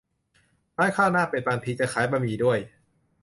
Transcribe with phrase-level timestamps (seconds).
[0.77, 2.59] ร้านข้าวหน้าเป็ด บางทีจะขายบะหมี่ด้วย